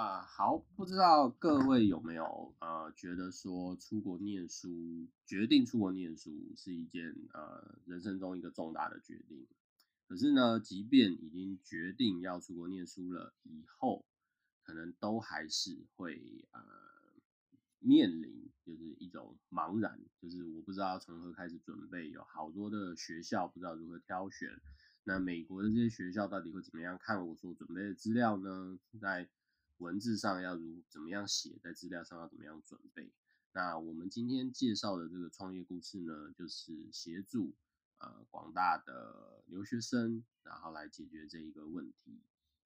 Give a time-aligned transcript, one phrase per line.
[0.00, 9.46] 啊，好，不知道各位有没有呃觉得说出国念书，决定出国念书是一件呃人生中一个重大的决定。
[10.08, 14.06] 可是呢，即便已经决定要出国念书了，以后
[14.62, 16.62] 可能都还是会呃
[17.78, 24.48] 面临就是一种茫然，就是我不知道从何开始准备，有好多的学校不知道如何挑选。
[25.04, 28.78] 那美国的这些学校到底会怎么样看我所准备的资料呢？
[28.98, 29.28] 在
[29.80, 33.10] 文字上要如怎么样写，在资料上要怎么样准备？
[33.52, 37.54] 那我们今天介绍的这个创业故事呢，就是协助
[37.98, 42.20] 呃广大的留学生，然后来解决这一个问题。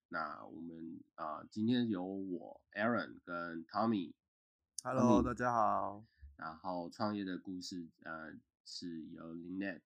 [0.09, 6.05] 那我们啊、呃，今天由我 Aaron 跟 Tommy，Hello，大家好。
[6.37, 8.35] 然后创业的故事呃
[8.65, 9.83] 是由 Lynette，Hello，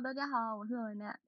[0.00, 1.20] 大家好，我是 Lynette。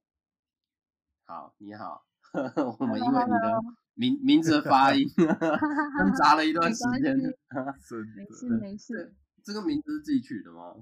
[1.25, 2.09] 好，你好。
[2.79, 3.63] 我们因为你的
[3.95, 7.17] 名名字的发音， 挣扎了一段时间。
[7.17, 9.15] 没 事没事。
[9.43, 10.75] 这个名字是自己取的吗？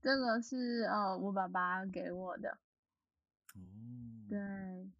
[0.00, 2.50] 这个是呃我爸爸给我的。
[3.54, 3.58] 哦。
[4.28, 4.38] 对，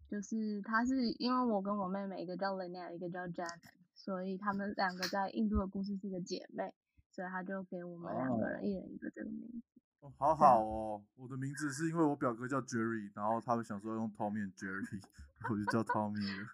[0.09, 6.73] 就是他是因为我跟我妹妹一个叫 Lynette，一个叫 Janet，所以他们两个在印度的故事是一个姐妹，
[7.11, 9.61] 所以他就给我们两个人一人一个这个名字。
[10.01, 11.01] 哦，好好哦。
[11.15, 15.01] 我的名字是因为我表哥叫 Jerry，然后他们想说用 Tommy and Jerry。
[15.49, 16.49] 我就叫 Tommy 了，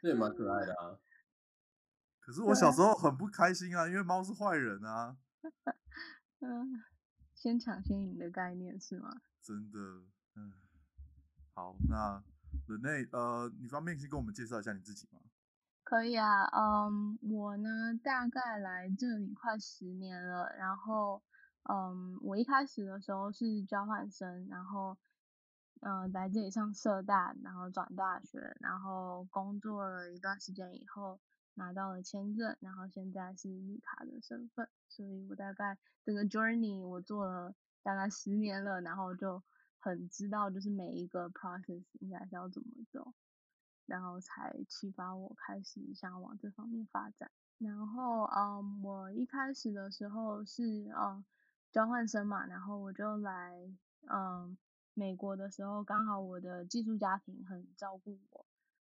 [0.00, 0.98] 这也蛮可爱的啊。
[2.20, 5.16] 可是我小时候很不开心啊，因为猫是坏人啊。
[6.40, 6.82] 嗯，
[7.34, 9.20] 先抢先赢的概念是吗？
[9.42, 9.78] 真的，
[10.36, 10.52] 嗯。
[11.54, 12.22] 好，那
[12.68, 15.20] Lynette，呃，你方便先跟我们介绍一下你自己吗？
[15.82, 21.22] 可以啊，嗯，我呢大概来这里快十年了，然后，
[21.68, 24.96] 嗯，我一开始的时候是交换生，然后。
[25.80, 31.18] 嗯、呃，来这里上社大，然后转大学，然后工作了一段时间以后，
[31.54, 39.42] 拿到了签证，然后现在是绿卡的身份，所以我大概这个 journey 我做了大概十年了，然后就
[39.78, 43.14] 很知道就是每一个 process 应该是要怎么走，
[43.86, 47.30] 然后才启发我开始想往这方面发展。
[47.56, 51.24] 然后嗯，我一开始的时候是嗯
[51.72, 53.72] 交换生嘛，然后我就来
[54.06, 54.58] 嗯。
[54.94, 58.44] 美国的时候，刚好我的寄宿家庭很照顾我，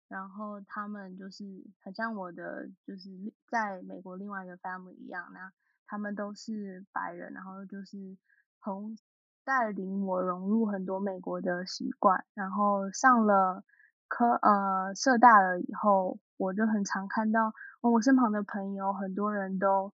[0.08, 1.44] 然后他们就是
[1.82, 3.10] 很像我的，就是
[3.48, 5.52] 在美国另外一个 family 一样，那
[5.86, 8.16] 他们都是白人，然后就是
[8.62, 8.96] 从
[9.44, 13.64] 带领我融入很多美国的习惯，然后上了
[14.08, 19.92] 科呃社大了以后，我就很常看到我身旁的朋友，很多人都。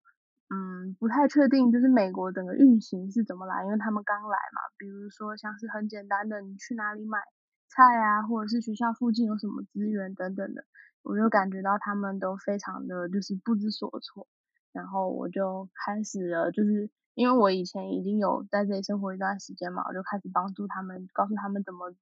[0.53, 4.61] 嗯，不太确定，就是美国整个运行是怎么来，因为他们刚来嘛。
[4.77, 7.21] 比如说，像是很简单的，你去哪里买
[7.69, 10.65] 菜啊，或者是学校附近有什么资源等等的，
[11.03, 14.27] 我就感觉到他们都非常的就是不知所措。
[14.73, 21.95] 然后我就开始了，就是因为我以前已经有在这里生活一段时间嘛，我就开始帮助他们，告诉他们怎么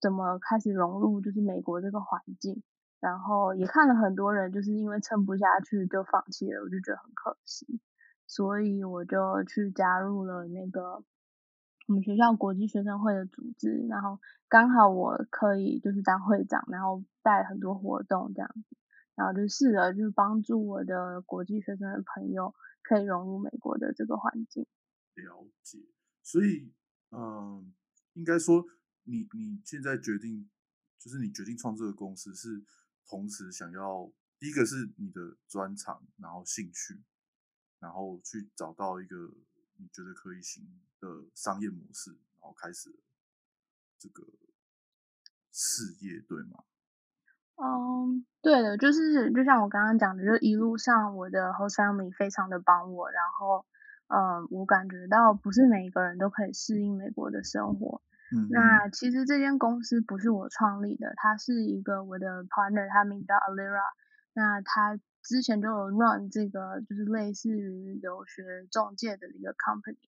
[0.00, 2.62] 怎么开始融入就是美国这个环境。
[3.00, 7.80] 然后也看了很多人就是因为撑不下去就放弃了，我就觉得很可惜。
[8.28, 11.02] 所以我就去加入了那个
[11.88, 18.76] 我们学校国际学生会的组织，然后刚好我可以就是当会长，然后带很多活动这样子，
[19.14, 24.66] 然后就试着就是帮助我的国际学生的朋友可以融入美国的这个环境。
[25.14, 25.78] 了解，
[26.22, 26.70] 所以
[27.10, 27.72] 嗯，
[28.12, 28.62] 应该说
[29.04, 30.50] 你你现在决定
[30.98, 32.62] 就是你决定创这个公司是
[33.08, 37.02] 同时想要第一个是你的专长，然后兴趣。
[37.80, 39.16] 然后去找到一个
[39.76, 40.64] 你觉得可以行
[40.98, 42.90] 的商业模式，然后开始
[43.98, 44.24] 这个
[45.52, 46.64] 事业，对吗？
[47.54, 53.64] 嗯，对的，就是就像我刚刚讲的，就一路上我的 host family 非常的帮我，然后
[54.08, 58.02] 嗯，我感觉到不是每一个人都可以适应美国的生活。
[58.36, 63.92] 嗯，那其实这间公司不是我创立的，它是一个我的 partner，他名叫 Alira，
[64.32, 64.98] 那他。
[65.28, 69.98] 之前就有 run 这个就是类似于留学中介的一个 company，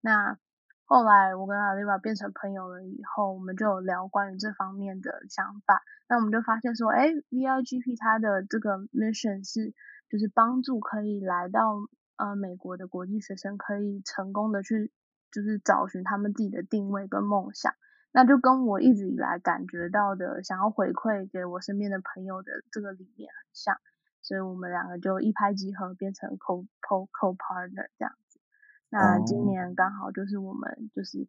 [0.00, 0.38] 那
[0.84, 9.74] 后来我跟 Alira 变成朋友了以后，我们就有聊关于这方面的想法，那我们就发现说，哎，VIGP 它的这个 mission 是
[10.08, 11.74] 就是帮助可以来到
[12.16, 14.92] 呃美国的国际学生可以成功的去
[15.32, 17.74] 就是找寻他们自己的定位跟梦想，
[18.12, 23.80] 那就跟我一直以来感觉到的想要回馈给我身边的朋友的这个理念很像。
[24.22, 28.40] 所以我们两个就一拍即合，变成 co co co partner 这样子。
[28.88, 31.26] 那今年刚好就是我们就是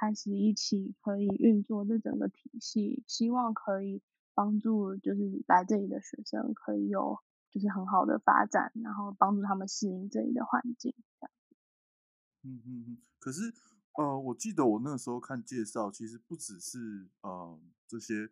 [0.00, 4.02] 开始一起可以运作这整个体系，希望可以
[4.34, 7.18] 帮助就是来这里的学生可以有
[7.50, 10.94] 就是很好的发展，然后帮助他们适应这里的环境。
[11.20, 11.30] 这样。
[12.42, 12.98] 嗯嗯嗯。
[13.20, 13.54] 可是
[13.96, 18.28] 呃，我记得我那时候看介绍，其实不只是呃这些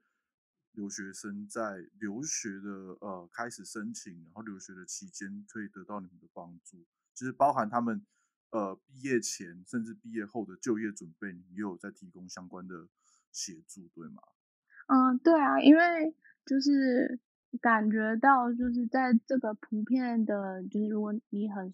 [0.72, 2.70] 留学生在留学的
[3.00, 6.84] 呃开始申请，然后留学的期间可以得到你们的帮助，
[7.14, 8.04] 其实包含他们
[8.50, 12.88] 呃毕业前甚至毕业后的就业准备，你也有在提供相关的
[13.30, 14.22] 协助，对吗？
[14.88, 16.14] 嗯，对啊，因为
[16.46, 17.20] 就是
[17.60, 21.72] 感觉到就是在这个普遍的，就是如果你很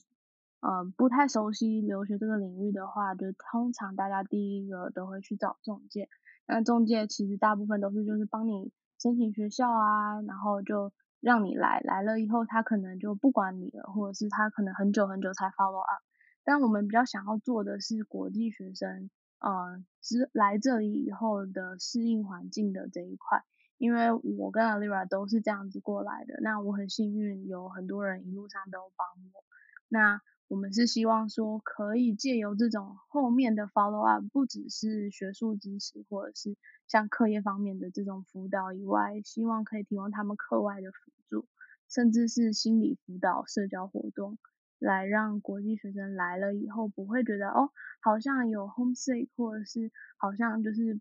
[0.61, 6.09] 嗯不太熟悉留学这个领域的话，就通常大家第一个都会去找中介。
[6.47, 16.03] 那中介其实大部分都是就是帮你申请学校啊，然后就让你来，来了以后他可能就不管你了，或者是他可能很久很久才 follow up。
[16.45, 19.11] 但我们比较想要做的是国际学生。
[19.41, 23.45] 呃，是来这里以后的适应环境的这一块，
[23.77, 26.41] 因为我跟 Alira 都是这样子过来的。
[26.43, 29.45] 那我很幸运，有很多人一路上都帮我。
[29.89, 36.57] 那我们是希望说，可以借由这种后面的 follow up，不只是学术知识或者是
[36.87, 41.47] 像课业方面的这种辅导以外，希望可以提供他们课外的辅助，
[41.87, 44.39] 甚至是心理辅导、社交活动。
[44.79, 51.01] 来让国际学生来了以后不会觉得哦，好像有 homesick，或者是好像就是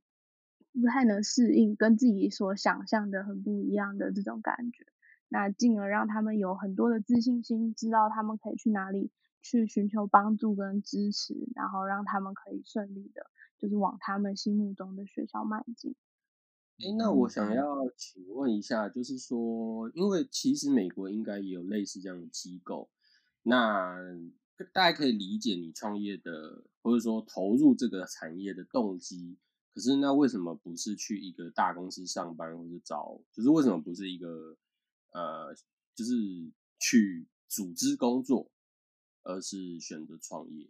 [0.73, 4.83] 不太能适应，跟自己所想象的很不一样的这种感觉。
[5.29, 9.11] 那进而让他们有很多的自信心，知道他们可以去哪里
[9.49, 13.25] 去寻求帮助跟支持，然后让他们可以顺利的，
[13.57, 15.95] 就是往他们心目中的学校迈进。
[16.79, 22.89] 哎，那我想要请问一下，就是说，因为其实美国应该也有类似这样的机构。
[23.43, 23.95] 那
[24.73, 29.37] 大家可以理解你创业的，或者说投入这个产业的动机。
[29.73, 34.57] 可是那为什么不是去一个大公司上班，或者找，就是为什么不是一个
[35.13, 35.55] 呃，
[35.95, 36.13] 就是
[36.79, 38.51] 去组织工作，
[39.27, 40.69] 而是选择创业？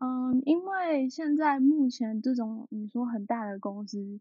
[0.00, 4.20] 嗯，因为现在目前这种你说很大的公司，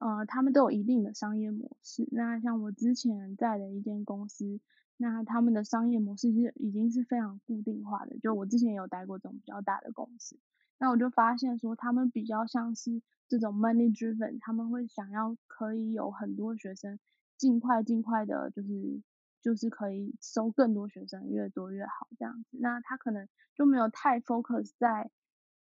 [0.00, 2.08] 呃，他们都有一定的商业模式。
[2.10, 4.60] 那像我之前在的一间公司。
[4.98, 10.38] 那他们的商业模式是已经是非常固定化的，就我之前有待过这种比较大的公司，
[10.78, 16.98] 那我就发现说他们比较像是这种 money driven，他们会想要可以有很多学生，
[17.36, 19.02] 尽快尽快的，就是
[19.42, 22.58] 就是可以收更多学生，越多越好这样子。
[22.60, 25.10] 那他可能就没有太 focus 在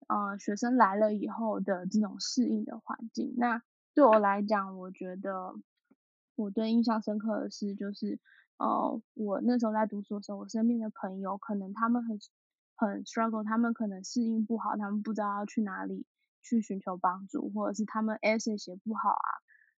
[0.08, 3.34] 呃学生来了以后的这种适应的环境。
[3.36, 3.62] 那
[3.94, 5.54] 对我来讲，我觉得
[6.34, 8.18] 我最印象深刻的是就是。
[8.58, 12.18] 呃，我那时候在读书的时候，我身边的朋友可能他们很
[12.74, 16.06] 很 struggle，他们可能适应不好，他们不知道要去哪里
[16.40, 19.28] 去寻求帮助，或者是他们 essay 写不好啊，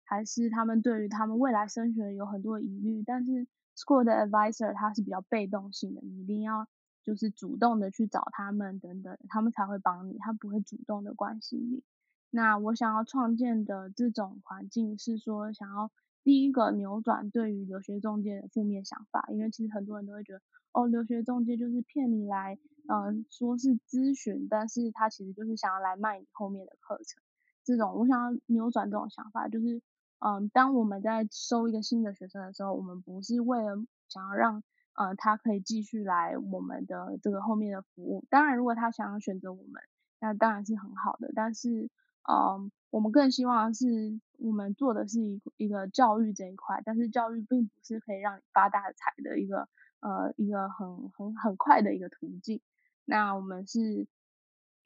[0.05, 3.03] 还是他们对于他们未来升学有很多疑虑。
[3.03, 6.67] 但是 school 的 advisor 他是比较被动性的，你一定要
[7.03, 11.83] 就是主动的去找他们等等，他们才会帮你，他不会主动的关心你。
[12.29, 15.91] 那我想要创建的这种环境是说想要。
[16.21, 20.41] 第一个扭转对于留学中介的负面想法，因为其实很多人都会觉得，
[20.73, 27.23] 哦，留学中介就是骗你来，嗯、说是咨询，但是他其实就是想要来卖你后面的课程。
[27.63, 29.81] 这种我想要扭转这种想法，就是，
[30.19, 33.75] 嗯、当我们在收一个新的学生的时候，我们不是为了
[34.07, 38.25] 想要让，呃，他可以继续来我们的这个后面的服务。
[38.29, 39.81] 当然，如果他想要选择我们，
[40.19, 41.89] 那当然是很好的，但是。
[42.29, 49.67] 嗯，我们更希望是我们做的是一一个教育这一块，但是教育并不是可以让你发大财的一个
[50.01, 52.61] 呃一个很很很快的一个途径。
[53.05, 54.05] 那我们是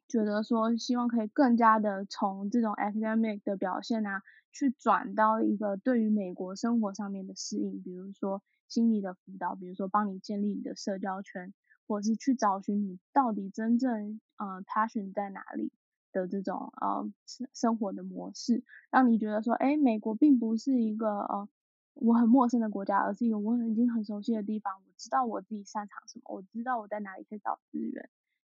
[0.07, 11.53] 觉得说，希望可以更加的从这种 academic 的表现啊，去转到一个对于美国生活上面的适应，比如说心理的辅导，比如说帮你建立你的社交圈，
[11.88, 15.72] 或是去找寻你到底真正呃 passion 在哪里。
[16.13, 21.50] 的这种呃生生活的模式，让你觉得说，哎，美国并不是一个呃
[21.95, 24.75] 我很陌生的国家，而是一个我已经很熟悉的地方。
[24.86, 28.12] 我知道我自己擅长什么，我知道我在哪里可以找资源，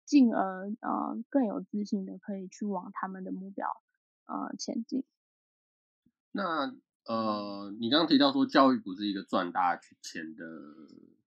[0.10, 3.68] 进而呃更有自信的可以去往他们的目标
[4.26, 5.04] 呃前进。
[6.32, 6.76] 那
[7.06, 10.44] 呃，你刚刚提到说，教育不是一个赚大钱的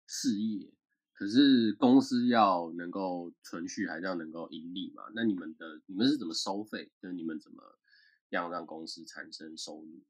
[0.08, 0.74] 事业。
[1.14, 5.04] 可是公司要能够存续，还是要能够盈利嘛？
[5.14, 6.92] 那你们的你们是怎么收费？
[7.00, 7.62] 就是你们怎么
[8.30, 10.02] 样让公司产生收入？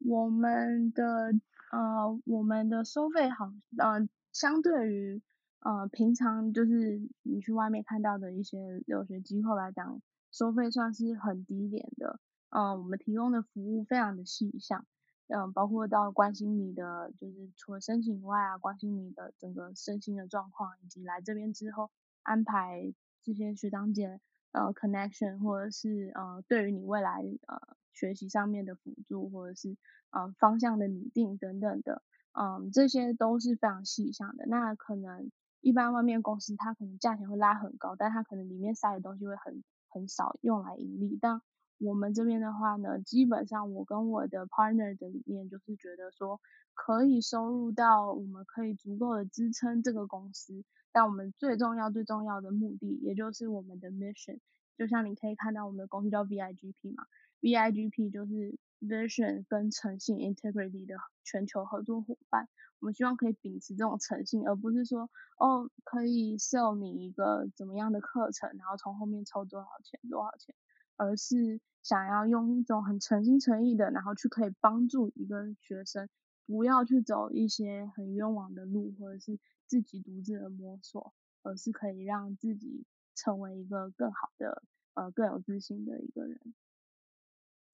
[0.00, 1.32] 我们的
[1.70, 5.22] 呃，我们的收费好，呃，相对于
[5.64, 10.00] 呃平常就是你去外面看到的一些留学机构来讲，
[10.30, 12.20] 收费算是很低廉的。
[12.50, 14.84] 嗯，我们提供的服务非常的细项，
[15.28, 21.90] 嗯，包括到关心你的就是除了申请以外啊，关心你的整个身心的状况，以及来这边之后
[22.22, 22.92] 安排
[23.22, 29.76] 这些学长姐呃 connection 或者是呃对于你未来呃学习上面的辅助，或者是
[30.10, 32.02] 呃方向的拟定等等的，
[32.32, 34.44] 嗯，这些都是非常细项的。
[34.46, 35.30] 那可能
[35.62, 41.18] 一般外面公司它可能价钱会拉很高，但它可能里面塞的东西会很很少用来盈利。
[41.20, 41.40] 但
[41.78, 46.40] 我们这边的话呢，基本上我跟我的 partner 的理念就是觉得说，
[46.74, 50.64] 可以收入到我们可以足够的支撑这个公司。
[50.92, 54.40] 但我们最重要最重要的目的，也就是我们的 mission，
[54.76, 57.04] 就像你可以看到我们的公司叫 VIGP 嘛
[57.40, 62.48] ，VIGP 就是 vision 跟诚信 integrity 的全球合作伙伴。
[62.80, 65.08] 我们希望可以秉持这种诚信，而不是说
[65.38, 70.54] 哦可以 sell 你一个怎么样的课程，然后从后面抽多少钱多少钱，
[70.96, 76.08] 而是想要用一种很诚心诚意的，然后去可以帮助一个学生，
[76.46, 79.38] 不要去走一些很冤枉的路，或者是。
[79.64, 82.84] 自己独自的摸索，而是可以让自己
[83.14, 84.62] 成为一个更好的、
[84.92, 86.38] 呃更有自信的一个人。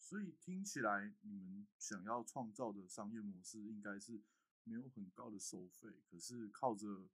[0.08, 4.22] 所以听起来，你们想要创造的商业模式应该是
[4.64, 7.10] 没有很高的收费，可是靠着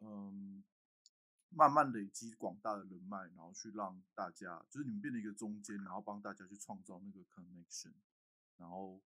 [0.00, 0.64] 嗯
[1.50, 7.92] 慢慢累积广大的人脉，然后去让大家，就是你们变成一个中间，然后帮大家去创造那个 connection，
[8.56, 9.00] 然后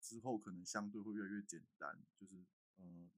[0.00, 2.46] 之后可能相对会越来越简单，就是
[2.76, 3.10] 嗯。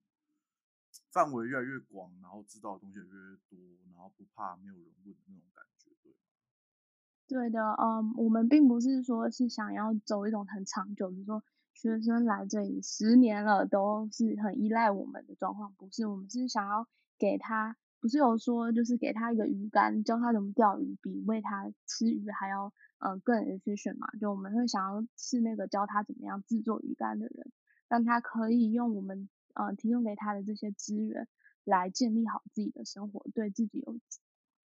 [1.11, 3.59] 范围越来越广，然后知道的东西也越来越多，
[3.93, 5.82] 然后不怕没有人问的那种感觉，
[7.33, 7.49] 对。
[7.49, 16.87] 的，嗯，我们并不是说是想要走一种很长久，比如说学生来这里十年了都是很依赖我们的状况，不是，我们是想要
[17.19, 27.51] 给他，不是有说就是给他一个鱼竿，教他怎么钓鱼，比喂他吃鱼还要嗯更 efficient 嘛，就我们会想要是那个教他怎么样制作鱼竿的人，
[27.89, 29.29] 让他可以用我们。
[29.55, 31.29] 呃，提供给他的这些资源，
[31.65, 33.99] 来建立好自己的生活，对自己有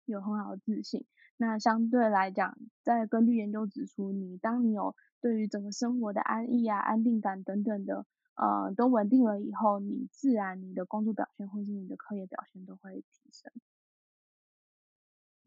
[0.05, 1.07] 有很好的自信。
[1.37, 13.51] 那相对来讲，在根据研究指出，你当你有对于整个生活的安逸啊、安定感等等的，呃，都稳定了以后，你自然你的工作表现或是你的课业表现都会提升。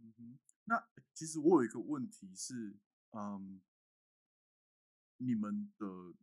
[0.00, 2.76] 嗯哼，那其实我有一个问题是，
[3.12, 3.60] 嗯，
[5.16, 6.14] 你们的。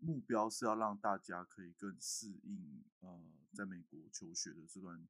[0.00, 3.22] 目标是要让大家可以更适应呃，
[3.54, 5.08] 在美国求学的这段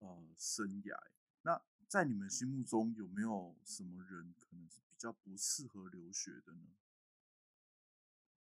[0.00, 0.96] 呃生涯。
[1.46, 6.66] 那在你们心目中有没有什么人可能是比较不适合留学的呢？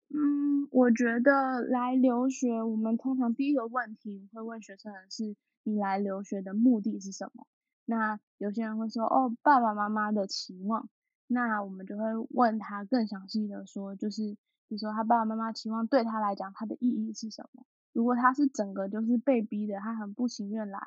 [0.09, 7.47] 嗯，我觉得来留学，我们通常第一个问题会问学生的是：你来留学的目的是什么？
[7.85, 10.89] 那有些人会说：哦，爸爸妈妈的期望。
[11.29, 14.37] 那我们就会问他更详细的说，就是。
[14.67, 17.65] 比如说，他爸爸妈妈期望对他来讲，他的意义是什么？
[17.95, 20.79] 如果他是整个就是被逼的，他很不情愿来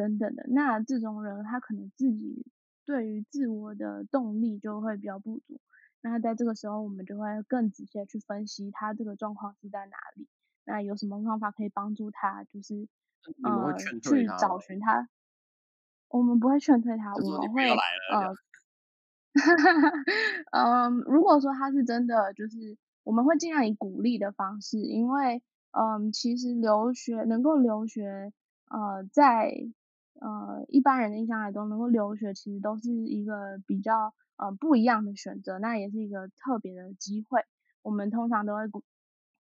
[0.00, 2.46] 等等的，那这种人他可能自己
[2.86, 5.60] 对于自我的动力就会比较不足。
[6.00, 10.26] 那在这个时候，我们就会更仔细的去分析他这个状况是在哪里，
[10.64, 12.88] 那有什么方法可以帮助他，就是
[13.42, 15.08] 呃去找寻他。
[16.08, 17.68] 我们不会劝退他，我们会
[18.10, 18.34] 呃，
[20.88, 22.78] 嗯，如果说他是真的就是。
[23.02, 25.42] 我们会尽量以鼓励的方式，因为，
[25.72, 28.30] 嗯，其实留学能够留学，
[28.68, 29.50] 呃，在
[30.20, 37.42] 呃一般人的印象来都，能够留学其实都是一个比较呃不一样的选择，那也是一个特别的机会。
[37.82, 38.84] 我们通常都会鼓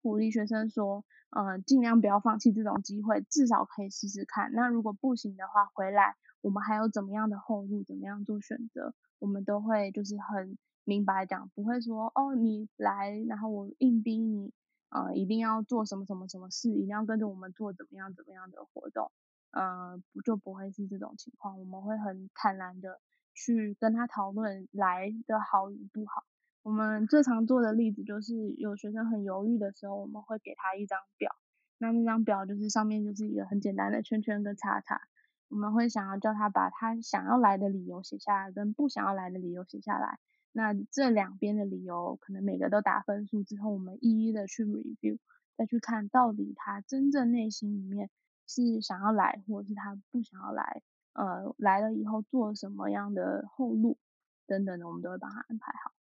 [0.01, 4.51] 鼓励学生说，呃，尽量不要放弃这种机会，至少可以试试看。
[4.53, 10.57] 那如果不行的话，回来我们还有怎么样的后路，怎么样做选择，我们都会就是很。
[10.85, 14.51] 明白讲，不会说哦，你来，然后我硬逼你，
[14.89, 19.11] 呃，一定要做什么什么什么事，一定要跟着我们做怎么样怎么样的活动，
[19.51, 21.59] 呃，不就不会是这种情况。
[21.59, 22.99] 我们会很坦然的
[23.33, 26.23] 去跟他讨论来的好与不好。
[26.61, 31.31] 我们最常做的例子就是，有学生很犹豫的时候，我们会给他一张表，
[31.77, 35.01] 那那张表就是上面就是一个很简单的圈圈跟叉叉，
[35.47, 40.19] 我们会想要叫他把他想要来的理由写下来，跟不想要来的理由写下来。
[40.51, 45.17] 那这两边的理由，可能每个都打分数之后，我们一一的去 review，
[45.55, 48.09] 再去看到底他真正内心里面
[48.49, 50.81] 是想要来，或者是他不想要来，
[51.13, 53.99] 呃，来了以后做什么样的后路
[54.47, 55.93] 等等的，我们都会帮他安排好。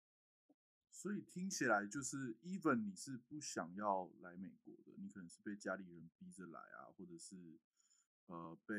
[0.93, 7.59] 所以听起来就是，even 你是不想要来美国的，你可能是被家里人逼着来啊，或者是
[8.27, 8.75] 呃被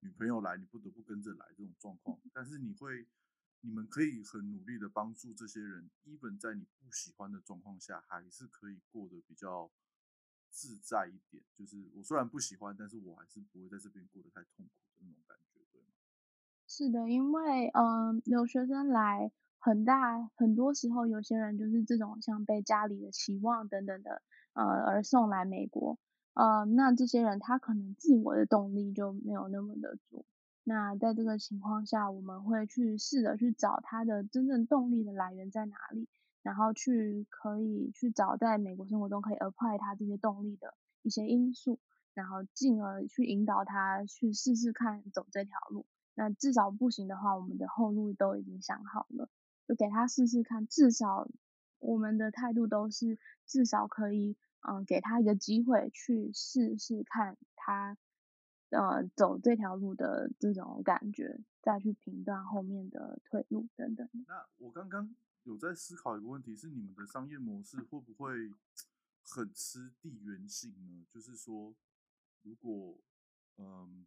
[0.00, 3.06] 女朋友来，你不得不跟着来这种状况， 但是你会。
[3.60, 9.68] 你们可以很努力的帮助这些人，even 在你不喜欢的状况下，还是可以过得比较
[10.50, 11.42] 自在一点。
[11.56, 15.88] 就是我虽然不喜欢，但是我还是不会在这边过得太痛苦的那种感觉，对吗？
[16.66, 25.98] 是的，因为嗯，留学生来很大很多时候，有些人就是这种像被家里的期望等等的呃而送来美国，
[26.34, 30.24] 呃，那这些人他可能自我的动力就没有那么的足。
[30.64, 36.06] 那在这个情况下，我们会去试着去找他的真正动力的来源在哪里，
[36.42, 41.78] 然后去可以去找在美国生活中可以 apply 他这些动力的一些因素，
[42.14, 45.86] 然后进而去引导他去试试看走这条路。
[46.14, 49.28] 那至少不行的话，我们的后路都已经想好了，
[49.66, 50.66] 就给他试试看。
[50.66, 51.28] 至少
[51.78, 54.36] 我们的态度都是至少可以，
[54.68, 57.96] 嗯，给他一个机会去试试看他。
[58.70, 64.06] 呃，走这条路的这种感觉，再去评断后面的退路等等。
[64.26, 65.08] 那我刚刚
[65.48, 68.52] 有在思考一个问题，是你们的商业模式会不会
[69.22, 71.06] 很吃地缘性呢？
[71.10, 71.74] 就是说，
[72.42, 73.00] 如果
[73.56, 74.06] 嗯，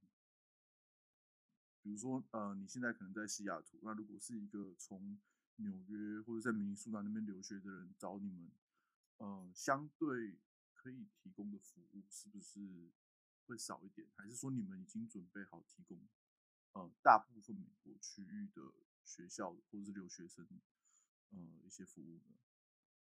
[1.81, 5.19] 比如说呃，你现在可能在西雅图，那如果是一个从
[5.55, 8.51] 纽约或者在明尼苏达那边留学的人找你们，
[9.17, 10.37] 呃，相对
[10.75, 12.91] 可以提供的服务是不是？
[13.47, 15.99] 会少一点，还是说你们已经准备好提供，
[16.71, 18.61] 呃，大部分美国区域的
[19.03, 20.47] 学校或者是留学生，
[21.31, 22.35] 呃，一些服务呢？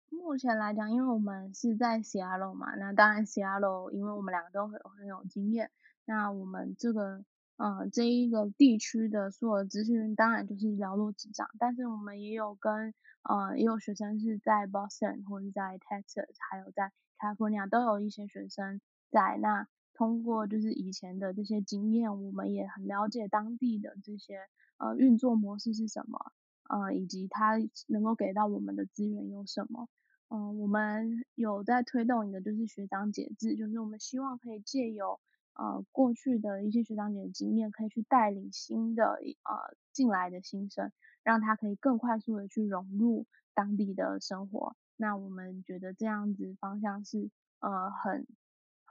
[0.09, 5.71] 目前来讲，因为我们是在 Seattle 嘛，那当然 Seattle，因为我们两个都很很有经验，
[6.05, 7.23] 那我们这个，
[7.57, 11.49] 呃，这一个地区的所有资讯，当然就是了如指掌。
[11.57, 19.67] 但是我们也有跟，呃，也有学生是在 Boston 或者在 Texas，还有在 California 都有一些学生在那。
[19.93, 24.47] 通过就是以前的这些经验，我们也很了解当地的这些
[24.77, 26.31] 呃运作模式是什么，
[26.71, 29.89] 呃，以及它能够给到我们的资源有什么。
[30.29, 35.19] 嗯、呃，我们有在推动一个就是学长姐制，就是我们希望可以借由
[35.53, 40.91] 呃过去的一些学长姐的经验，可以去带领新的呃进来的新生，
[41.23, 44.75] 让他可以更快速的去融入当地的生活。
[44.95, 47.29] 那我们觉得这样子方向是
[47.59, 48.27] 呃很。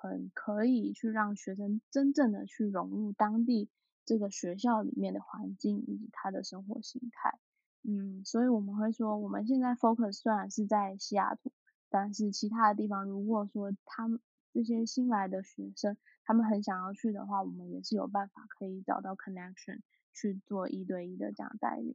[0.02, 3.68] 很可以去让学生真正的去融入当地
[4.06, 7.38] 这个学校里面的环境以及他的生活形态，
[7.82, 11.52] 嗯，所以我们会说，我们现在 focus 虽然是在西雅图，
[11.88, 14.20] 但是其他的地方，如果说他们
[14.52, 19.80] 这些新来的学生，他们很想要去的话，我们也是有办法可以找到 connection
[20.12, 21.94] 去做一对一的这样带领。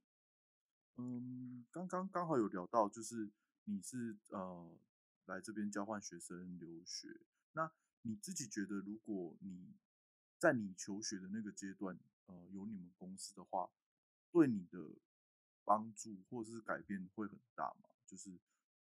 [0.97, 3.29] 嗯，刚刚刚好有聊到，就是
[3.65, 4.77] 你是呃
[5.25, 7.19] 来这边交换学生留学，
[7.53, 7.71] 那。
[8.07, 9.73] 你自己觉得，如果你
[10.37, 13.67] 在你求学的那个阶段，呃，有你们公司的话，
[14.31, 14.77] 对你的
[15.65, 17.89] 帮助或者是改变会很大吗？
[18.05, 18.29] 就是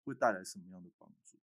[0.05, 1.37] 会带来什么样的帮助？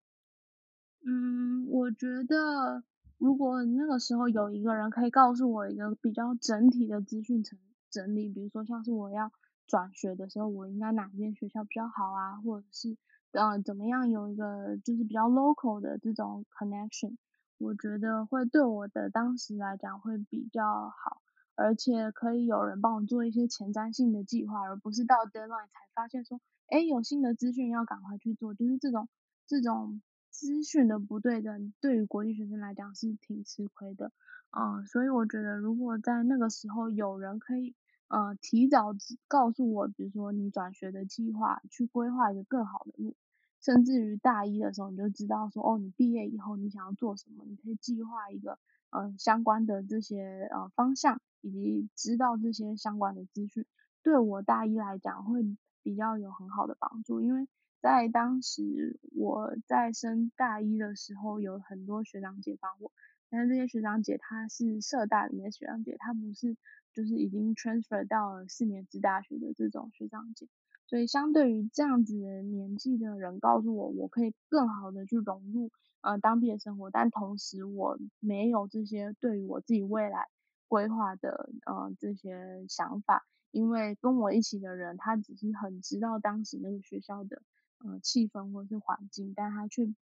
[1.04, 2.84] 嗯，我觉得
[3.18, 9.32] 如果那个时候有一个人可以告诉我一个比较整体的资讯整整理，比如说像是我要
[9.66, 12.96] 转学的时候，我应该哪间学校比较好啊，或者是
[13.32, 17.18] 呃怎么样有一个就是比较 local 的这种 connection。
[17.58, 21.22] 我觉得会对我的当时来讲会比较好，
[21.56, 28.54] 而且可以有人帮我做一些前瞻性的计划，而不是到 deadline 才发现说，哎，有新的资讯要赶快去做。
[28.54, 29.08] 就是这种
[29.48, 34.12] 这种资讯的不对等，对于国际学生来讲是挺吃亏的。
[34.52, 37.76] 嗯，所以我觉得如果在那个时候有人可以，
[38.08, 38.94] 呃，提早
[39.28, 43.16] 告诉我，比如说你转学的计划，去规划一个更好的路。
[43.62, 48.58] 甚至于大一的时候，你就知道说，哦，你毕业以后你想要做什么，你可以计划一个，
[48.90, 53.66] 嗯、相关的这些呃方向，以及知道这些相关的资讯，
[54.02, 55.44] 对我大一来讲会
[55.84, 57.22] 比较有很好的帮助。
[57.22, 57.48] 因为
[57.82, 62.92] 在当时我在升大一的时候，有很多学长姐帮我，
[63.30, 66.56] 但是这些学长姐她是社大里面学长姐，她不是
[66.94, 70.48] 就是已经 transfer 到了四年制大学的这种学长姐。
[70.88, 80.28] 所以，相对于这样子的年纪的人告诉我，我可以更好的去融入呃当地的生活，但同时我没有这些对于我自己未来
[80.72, 87.42] 规划的呃这些想法，因为跟我一起的人，他只是很知道当时那个学校的
[87.80, 89.94] 呃气氛或是环境，但他却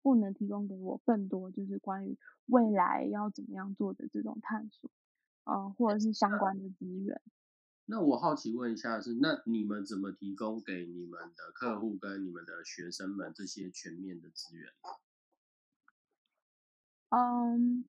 [0.00, 4.90] 不能提供给我更多就是关于未来要怎么样做的这种探索，
[5.44, 7.20] 呃或者是相关的资源。
[7.84, 14.72] 那我好奇问一下是，那你们怎么提供给你们的客户跟你们的学生们这些全面的资源？
[17.10, 17.84] 嗯，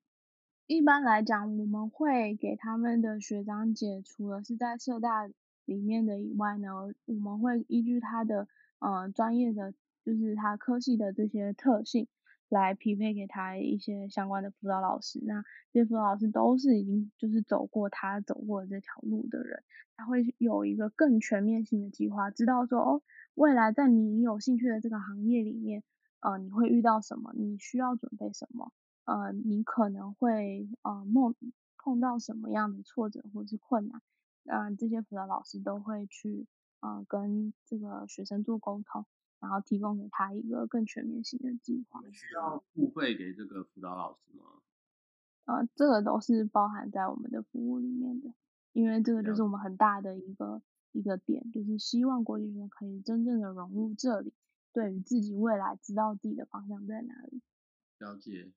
[0.68, 5.28] 一般来讲，我们会给他们的学长姐，除了是在社大
[5.64, 6.68] 里面的以外呢，
[7.04, 8.48] 我们会依据他的
[8.80, 9.74] 呃专业的，
[10.04, 12.08] 就是他科系的这些特性，
[12.48, 15.20] 来匹配给他一些相关的辅导老师。
[15.24, 19.62] 那这些辅导老师都是已经就是走过他走过的这条路的人，
[19.96, 23.02] 他会有一个更全面性的计划，知道说哦，
[23.36, 25.84] 未来在你有兴趣的这个行业里面，
[26.18, 28.72] 呃，你会遇到什么，你需要准备什么，
[29.06, 31.34] 呃，你可能会呃梦。
[31.78, 34.02] 碰到什么样的挫折或是困难，
[34.46, 36.48] 嗯、呃，这些辅导老师都会去，
[36.80, 39.06] 呃，跟这个学生做沟通，
[39.38, 42.02] 然后提供给他一个更全面性的计划。
[42.10, 44.42] 需要付费给这个辅导老师吗？
[45.44, 48.34] 呃，这个都是包含在我们的服务里面的，
[48.72, 54.34] 因为这个就是我们很大的一个一个点，就是希望国际学生可以真正的融入这里，
[54.72, 57.40] 对于自己未来知道自己的方向在哪里。
[57.98, 58.50] 了解。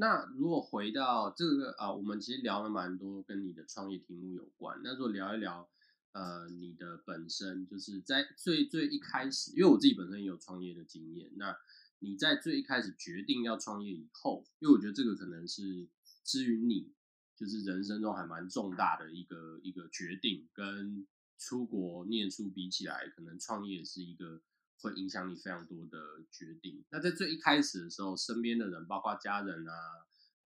[0.00, 4.80] 那如果回到这个啊，我们其实聊了蛮多跟你的创业题目有关。
[4.84, 5.68] 那如果聊一聊，
[6.12, 11.32] 呃，你的本身就是在最最一开始，因为我自己本身也有创业的经验。
[11.34, 11.58] 那
[11.98, 15.88] 你在最一开始决定要创业以后，因为我觉得这个可能是
[16.22, 16.92] 至于你，
[17.34, 24.40] 就是人生中还蛮重大的一个一个决定，跟出国念书比起来，可能创业是一个。
[24.80, 25.98] 会影响你非常多的
[26.30, 26.84] 决定。
[26.90, 29.72] 那在最一开始的时候，身边的人，包括家人啊、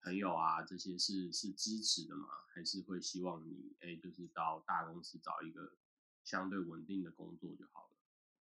[0.02, 2.26] 朋友啊，这些是是支持的吗？
[2.54, 5.72] 还是会希望你哎，就是到大公司找一个
[6.24, 7.96] 相对稳定的工作就好了？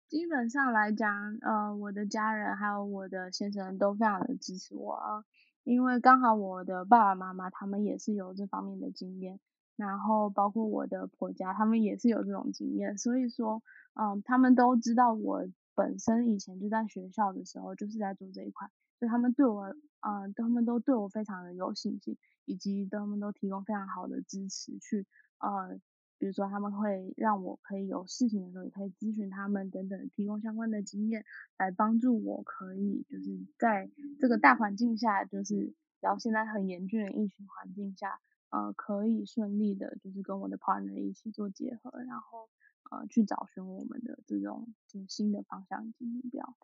[0.08, 5.26] 基本上来讲，呃，我的家人还有我的先生都非常的支持我啊，
[5.64, 9.40] 因为刚好我的爸爸妈妈他们也是有这方面的经验，
[9.76, 13.62] 然后包括我的婆家，他们也是有这种经验，所以说，
[13.94, 15.48] 嗯、他们都知道我。
[15.76, 25.06] 本身以前就在学校的时候就是在做这一块，所以他们对我，嗯、他们都对我非常的有信心，以及他们都提供非常好的支持去，
[25.40, 25.78] 呃，
[26.18, 31.26] 比如说他们会让我可以有事情的时候也可以咨询他们等等，提供相关的经验
[31.58, 42.48] 来帮助我可以就是在这个大环境下，就是然后现在很严峻的疫情环境下，呃，可以顺利的就是跟我的 partner 一起做结合，然后。
[42.92, 46.56] 呃，去找寻我们的这种就是新的方向及目标。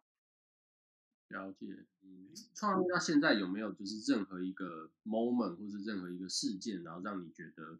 [1.29, 7.79] 了解，嗯，创业到现在有没有就是任何一个 moment 或是任何一个事件，然后让你觉得，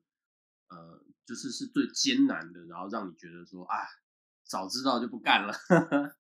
[0.70, 3.76] 呃，就是是最艰难的，然后让你觉得说啊，
[4.44, 5.54] 早知道就不干了。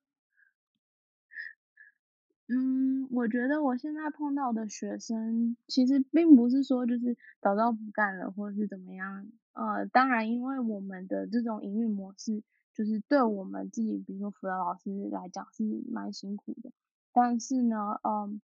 [2.50, 9.32] 嗯，我觉得我现在碰到的学生，其实并不是说就是早知道不干了，或者是怎么样。
[9.54, 12.42] 呃，当然，因为我们的这种营运模式，
[12.74, 16.72] 就是对我们自己，比如说辅导老师来讲是蛮辛苦的。
[17.12, 18.42] 但是呢，嗯、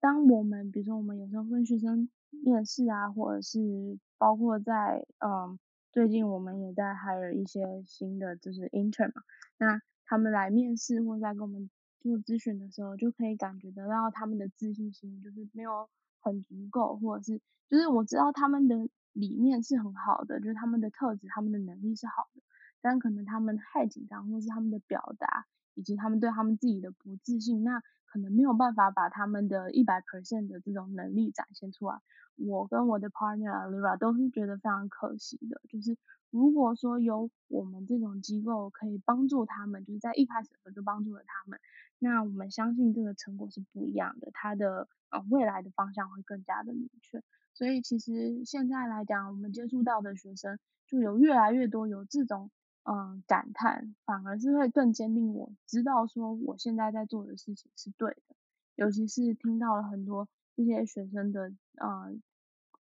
[0.00, 5.56] 当我们比如说我们有时候跟学生面试啊，或者是包括在嗯、
[5.92, 9.22] 最近我们也在 hire 一些新的就是 intern 嘛，
[9.58, 11.70] 那他们来面试或者在跟我们
[12.00, 15.88] 做咨询的时候，就可以感觉得到他们的自信心就是没有
[16.20, 18.88] 很足够，或者是就是我知道他们的。
[19.12, 22.42] 理念是很好的，就是他们的特质、他们的能力是好的，
[22.80, 32.00] 但可能他们太紧张，或是他们的表达，以及他们对他们自己的不自信，那可能没有办法把他们的一百 percent 的这种能力展现出来。
[32.36, 35.98] 我跟我的 partner Lira 都是觉得非常可惜的，就是
[36.30, 41.60] 如果说有我们这种机构可以帮助他们，就是在一开始的时候就帮助了他们，
[41.98, 47.22] 那我们相信这个成果是不一样的，他的呃未来的方向会更加的明确。
[47.52, 52.50] 所以其实现在来讲，我们接触到的学生就有越来越多有这种
[52.84, 58.36] 嗯感叹，反而是会更坚定我知道说我现在在做的事情是对的。
[58.76, 62.22] 尤其是听到了很多这些学生的嗯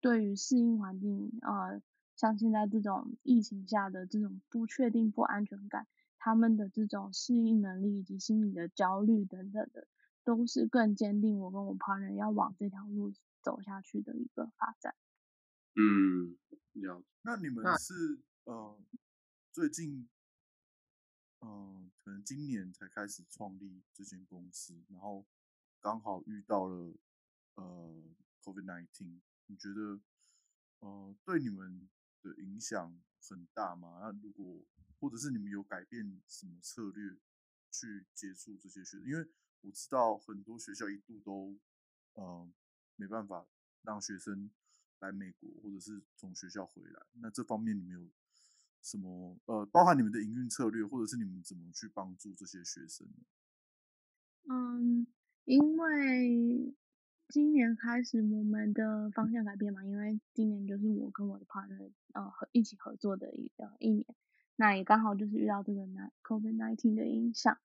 [0.00, 1.80] 对于适应环境啊，
[2.16, 5.86] 像现在这种疫情下的这种不确定、不安全感，
[6.18, 9.86] 他们的这种适应能力以及心理的焦虑等等的，
[10.22, 13.10] 都是更坚定我跟我旁人要往这条路
[13.46, 14.96] 走下去的一个发展。
[15.76, 16.36] 嗯，
[16.72, 17.06] 了解。
[17.22, 18.76] 那你们是呃
[19.52, 20.08] 最近
[21.38, 25.24] 呃可能今年才开始创立这间公司，然后
[25.80, 26.96] 刚好遇到了
[27.54, 28.02] 呃
[28.42, 30.00] COVID nineteen，你觉得
[30.80, 31.88] 呃对你们
[32.22, 34.00] 的影响很大吗？
[34.02, 34.60] 那如果
[34.98, 37.16] 或者是你们有改变什么策略
[37.70, 39.04] 去接触这些学生？
[39.04, 39.30] 因为
[39.60, 41.56] 我知道很多学校一度都
[42.14, 42.52] 呃。
[42.96, 43.46] 没办法
[43.82, 44.50] 让学生
[44.98, 47.06] 来美国，或者是从学校回来。
[47.20, 48.08] 那这方面你们有
[48.82, 53.24] 什么呃，包含你们的营运策略，或者是你们怎么去帮助这些学生呢？
[54.48, 55.06] 嗯，
[55.44, 56.74] 因为
[57.28, 64.06] 今年开始我们的方向改变嘛，因为今年就是我跟我的 partner 呃和一起合作的一呃一年。
[64.54, 65.82] 那也刚好就是遇到这个
[66.22, 67.58] COVID nineteen 的影响，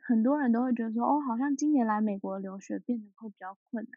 [0.00, 3.92] 很多人都会觉得说，哦，好像今年来美国留学变得会比较困难。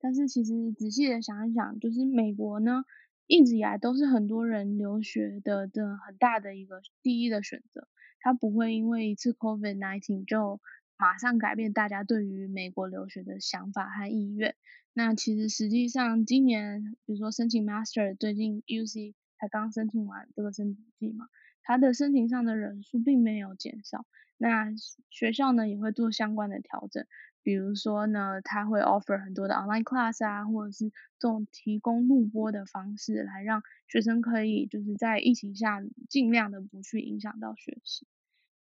[0.00, 2.84] 但是其实仔细的想一想，就是美国呢，
[3.26, 7.88] 一直以来都是很多人留学的的很大的一个第一的选择，
[8.20, 10.60] 它不会因为一次 COVID-19 就
[10.96, 14.54] 马上改变大家对于美国留学的想法和意愿。
[14.92, 21.26] 那其实实际上今年，比如说申请 Master，最近 UC 才刚申请完这个申请季嘛。
[21.62, 24.04] 它的申请上的人数并没有减少，
[24.36, 24.66] 那
[25.08, 27.06] 学校呢也会做相关的调整，
[27.44, 38.06] 比如说呢，他会 offer 很多的 online class 啊，或者是这种提供录播的方式，来让学生可以就是在疫情下尽量的不去影响到学习。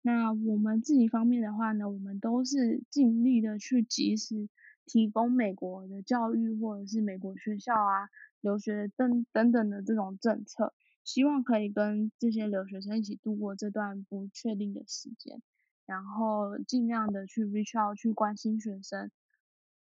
[0.03, 4.51] 那我们自己方面的话呢，我们都是尽力的去及时
[4.85, 8.11] 提供美国的教育，或者是美国学校啊、
[8.43, 10.75] 留学等等等的这种政策。
[11.05, 15.41] 希望可以跟这些留学生一起度过这段不确定的时间，
[15.87, 19.11] 然后尽量的去 reach out 去关心学生，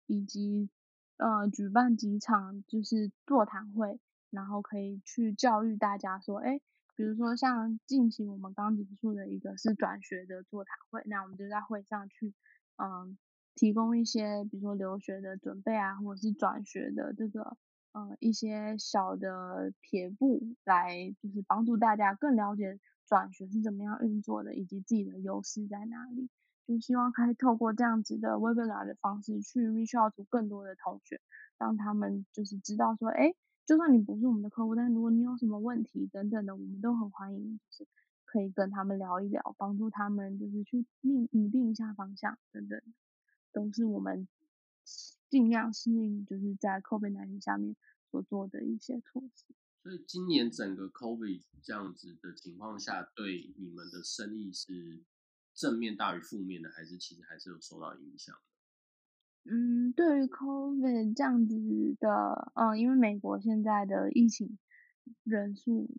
[0.07, 0.69] 以及
[1.17, 6.61] 呃举办几场就是座谈会，然后可以去教育大家说，哎，
[6.97, 12.35] 比如说像近期我们刚结束的一个是转学的座谈会，那我们就在会上去
[12.77, 13.17] 嗯
[13.55, 17.57] 提供一些比如说留学的准备啊，或者是转学的这个。
[17.95, 26.29] 呃，一些小的撇步来，就是帮助大家更了解转学是怎么样运作的，以及自己的优势在哪里。
[26.67, 31.21] 就希望可以透过这样子的 webinar 的方式，去 reach out to 更多的同学，
[31.59, 33.35] 让他们就是知道说，哎，
[33.67, 37.89] 就算你不是我们的客户，但如果你有什么问题等等的，我们都很欢迎，就是
[38.25, 42.81] 可以跟他们聊一聊，帮助他们就是去拟拟定一下方向等等，
[43.53, 44.29] 都是我们。
[45.31, 47.75] 尽量适应，就是在 COVID-19 下面
[48.11, 49.55] 所做的一些措施。
[49.83, 55.03] 所以今年整个 COVID 这样子的情况下，对你们的生意是
[55.53, 58.37] 正面大于负面的，还是其实还是有受到影响？
[59.45, 61.57] 嗯，对于 COVID 这样子
[61.99, 64.57] 的，嗯，因为美国现在的疫情
[65.25, 65.91] 人数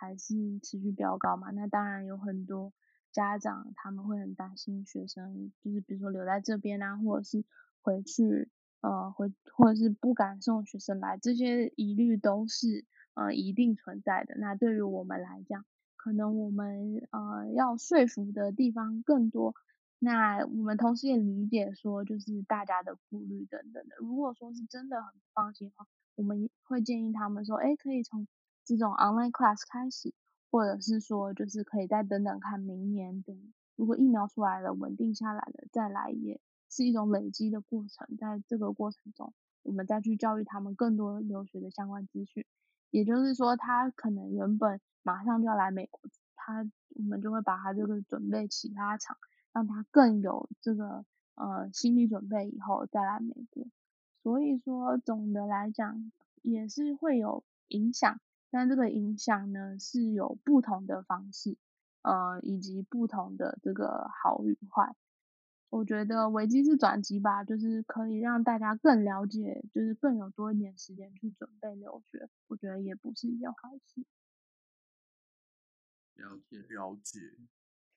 [0.00, 2.72] 还是持续飙高嘛，那当然有很多
[3.12, 7.44] 家长他们会很担心学生，就是比如说留在这边啊，或者是
[7.80, 8.50] 回去。
[8.82, 14.34] 呃，或或者是不敢送学生来，这些疑虑都是呃一定存在的。
[14.38, 15.64] 那对于我们来讲，
[15.96, 19.54] 可能我们呃要说服的地方更多。
[19.98, 23.96] 那我们同时也理解说，就是大家的顾虑等等的。
[23.98, 28.26] 如果说是真的很放心的话，我们会建议他们说，哎，可以从
[28.64, 30.12] 这种 online class 开始，
[30.50, 36.40] 或者是说就是可以再等等看明年等，如果疫苗出来了，稳定下来了再来也。
[36.74, 42.46] 是一种累积的过程，在这个过程中，我们再去教育他们更多留学的相关资讯。
[42.92, 46.00] 也就是说，他可能原本马上就要来美国，
[46.36, 49.16] 他我们就会把他这个准备期拉长，
[49.52, 53.66] 让他更有这个呃心理准备，以后再来美国。
[54.22, 61.56] 所以说，总的来讲也是会有影响，但这个影响呢是有不同的方式，
[62.02, 64.94] 呃，以及不同的这个好与坏。
[65.72, 72.28] 我觉得危机是转机吧，就是可以让大家更了解，就是更有多一点时间去准备留学。
[72.48, 74.04] 我觉得也不是一件坏事。
[76.16, 77.18] 了解了解。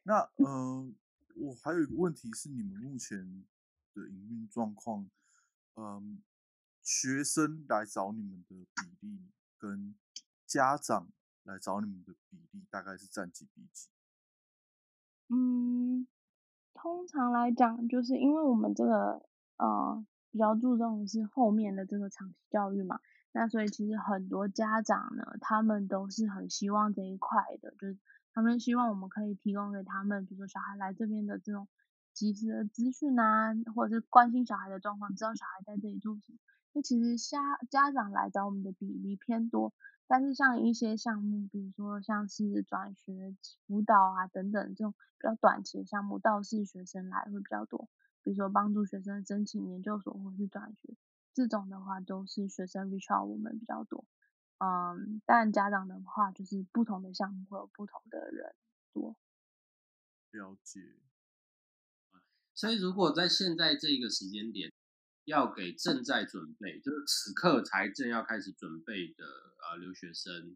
[0.04, 0.90] 那呃，
[1.36, 3.46] 我还有一个问题是，你们目前
[3.94, 5.10] 的营运状况，
[5.74, 6.04] 嗯、呃，
[6.82, 9.20] 学生来找你们的比例
[9.58, 9.94] 跟
[10.46, 11.10] 家长
[11.44, 13.90] 来找你们的比例大概是占几比几？
[15.28, 16.08] 嗯。
[16.76, 19.24] 通常来讲，就是因为我们这个
[19.58, 23.00] 呃比较注重的是后面的这个长期教育嘛，
[23.32, 27.98] 那所以其实很多家长呢，他们都是很希望这一块的，就是
[28.34, 31.68] 他们希望我们可以提供给他们，比如说小孩来这边的这种
[32.14, 36.38] 及时的资讯啊，或者是关心小孩的状况，知道小孩在这里做什么。
[36.76, 39.74] 就其实家家长来找我们的比例偏多。
[40.08, 43.34] 但是像一些项目，比如说像是转学
[43.66, 47.88] 辅导啊等等这种比较短期的项目，倒是学生来会比较多。
[48.22, 50.98] 比如说帮助学生申请研究所或是转学，
[51.34, 54.04] 这种的话都是学生 reach out 我们比较多。
[54.58, 58.54] 嗯，但家长的话就是不同的项目会有不同的人
[58.92, 59.16] 多。
[60.32, 60.82] 了解。
[62.54, 64.72] 所以如果在现在这个时间点，
[65.26, 69.26] 要给正在准备，就是此刻才正要开始准备的。
[69.66, 70.56] 呃，留学生，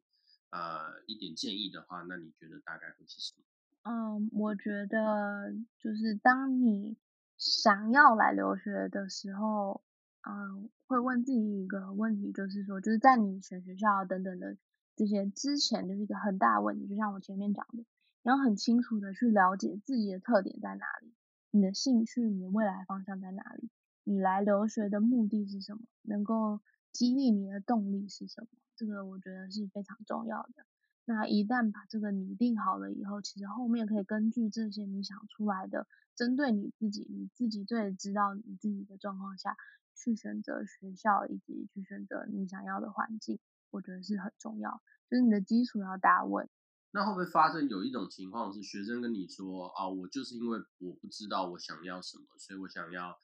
[0.51, 3.43] 呃，一点建议的话，那你觉得大概会是什么？
[3.81, 6.95] 嗯，我觉得就是当你
[7.35, 9.83] 想要来留学的时候，
[10.29, 14.55] 嗯，会问自己一个问题，就是说，就是在你选学校等等的
[14.95, 17.85] 这些之前，就是一个很大的问题，就像我前面讲的，你
[18.29, 21.11] 要很清楚的去了解自己的特点在哪里，
[21.49, 23.71] 你的兴趣，你的未来方向在哪里，
[24.09, 30.65] 你来留学的目的是什么，能够激励你的动力是什么，这个我觉得是非常重要的。
[31.05, 39.55] 那一旦把这个拟定好了以后，其实后面可以根据这些你想出来的，针对你自己，你自己最知道你自己的状况下
[39.95, 44.81] 去选择学校，以及去选择你想要的环境，我觉得是很重要。
[45.07, 46.49] 就是你的基础要打稳。
[46.89, 53.15] 那会不会发生有一种情况是，学生跟你说啊，我就是因为我不知道我想要什么，所以我想要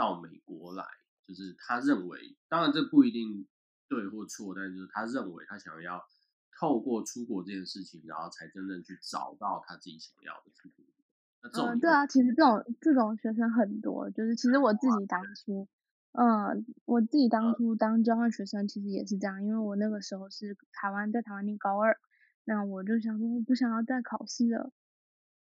[0.00, 0.84] 到美国来。
[1.28, 3.46] 就是他认为，当然这不一定
[3.88, 6.00] 对或错，但是就是他认为他想要。
[6.58, 10.84] 透过出国这件事情，然后才真正去找到他自己想要的出路。
[11.40, 15.66] 嗯，对啊，其实这种这种学生很多，就是其实我自己当初，
[16.12, 21.98] 嗯，我自己当初当交换学生其实也是这样，因为我那个时候是台湾，在台湾念高二，
[22.44, 24.70] 那我就想说我不想要再考试了，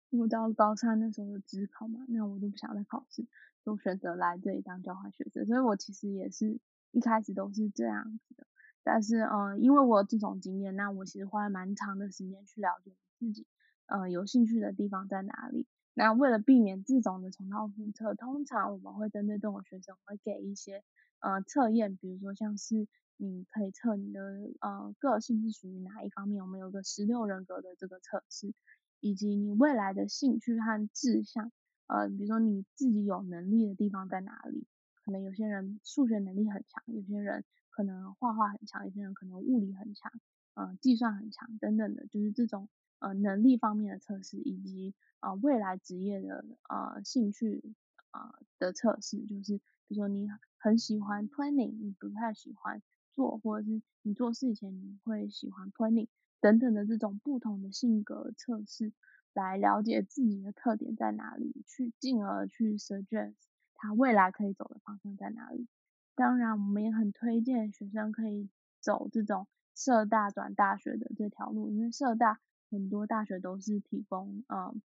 [0.10, 3.26] 我到高三那时候就只考嘛，那我就不想再考试，
[3.66, 6.60] 都选择来这里当交换学生，所以我其实也是
[6.92, 8.48] 一开始都是这样子的。
[8.84, 13.48] 但是，嗯、因为我有这种经验，那我其实花了蛮长的时间去了解自己，
[13.88, 15.66] 呃，有兴趣的地方在哪里。
[15.96, 20.84] 那为了避免这种的重蹈覆辙，通常我们会针对这种学生，会给一些
[21.20, 24.22] 呃测验，比如说像是你可以测你的
[24.60, 28.54] 呃个性是属于哪一方面，我们有个十六人格的这个测试，
[29.00, 31.52] 以及你未来的兴趣和志向，
[31.88, 34.66] 呃，比如说你自己有能力的地方在哪里，
[35.04, 37.44] 可能有些人数学能力很强，有些人。
[37.70, 40.10] 可能画画很强，有些人可能物理很强，
[40.54, 42.70] 呃，计算很强等等的，就是这种
[43.00, 47.76] 呃能力方面的测试，以及啊、未来职业的呃兴趣、
[48.12, 49.58] 呃、的测试，就是
[49.90, 50.26] 比如说你
[50.58, 52.82] 很喜欢 planning，你不太喜欢
[53.14, 56.08] 做，或者是你做事以前你会喜欢 planning
[56.40, 58.94] 等等的这种不同的性格测试，
[59.36, 63.36] 来了解自己的特点在哪里，去进而去 suggest
[63.76, 65.68] 他未来可以走的方向在哪里。
[66.16, 72.40] 当然，我们也很推荐学生可以走这种社大转大学的这条路，因为社大
[72.72, 74.82] 很多大学都是提供嗯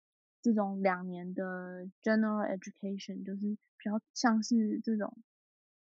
[0.43, 5.17] 这种两年的 general education，就是比较像是这种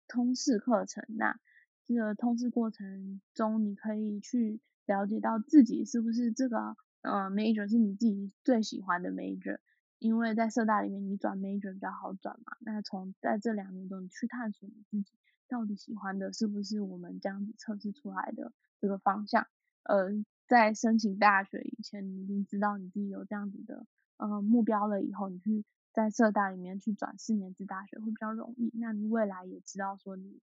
[0.08, 1.04] 通识课程。
[1.10, 1.38] 那
[1.86, 9.60] 这个通识过程中，你可以去了解到自己是不是这个嗯 major 是你自己最喜欢的 major，
[10.00, 12.58] 因为在社大里面你转 major 比较好转嘛。
[12.60, 15.14] 那从在这两年中你去探索你自己。
[15.50, 19.46] 到底喜欢的是不是我们这样子测试出来的这个方向？
[19.84, 20.10] 呃，
[20.48, 23.86] 在申请大学以前，你已经知道你自己有这样子的
[24.18, 28.72] 呃目标了，以后你去在社大里面去转四年制大学会比较容易。
[28.74, 30.40] 那你未来也知道说你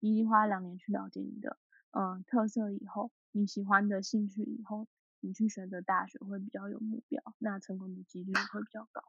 [0.00, 1.58] 你已经花两年去了解你的
[1.90, 4.86] 嗯、特色以后，你喜欢的兴趣以后，
[5.20, 9.02] 你去选择大学会比较有目标，那成功的几率会比较高。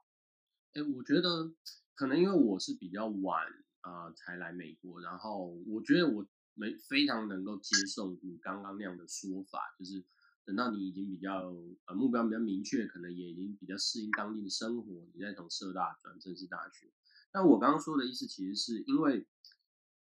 [0.74, 1.54] 哎、我觉得
[1.96, 3.46] 可能因为我是比较晚。
[3.82, 10.04] 啊、才来美国，然后我觉得我没非常能够接受你刚刚那样的说法，就是
[10.44, 11.50] 等到你已经比较
[11.86, 16.92] 呃目标比较明确，可能也已经比较适应当地的生活，你再从社大转正式大学。
[17.32, 19.26] 但我刚刚说的意思，其实是因为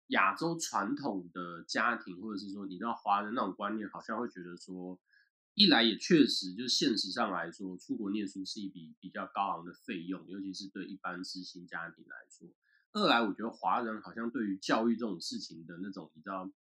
[0.08, 5.00] 亚洲传统的家庭，或者是说你知道华人那种观念，好像会觉得说，
[5.56, 12.50] 一来也确实就是现实上来说，出国念书是一笔比较高昂的费用，尤其是对一般知心家庭来说。
[12.94, 16.52] 二来，我觉得华人好像对于教育这种事情的那种，你知道，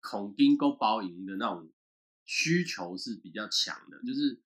[0.00, 1.70] 恐丁够包赢的那种
[2.24, 4.00] 需求是比较强的。
[4.02, 4.40] 就是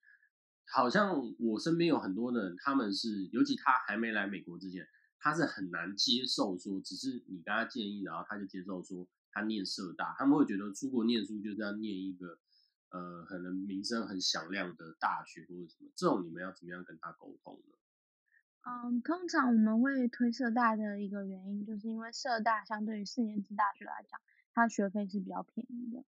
[0.67, 4.87] 好像我身边有很多的人，他们是，尤其他还没来美国之前，
[5.19, 12.39] 他是很难接受说，只是你跟他建议，然后他就接受说他念社大，他们会觉得出国念书就是要念一个
[12.89, 17.75] 呃，可能名声很响亮的大学或者什么，这种你们要怎么样跟他沟通呢？
[18.67, 24.19] 嗯，通常我们会推社大的一个原因，就是因为社大相对于四年制大学来讲，
[24.53, 26.03] 它学费是比较便宜的。